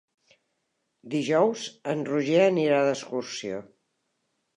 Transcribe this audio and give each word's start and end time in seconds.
Dijous 1.13 1.65
en 1.93 2.01
Roger 2.07 2.39
anirà 2.47 2.79
d'excursió. 2.87 3.61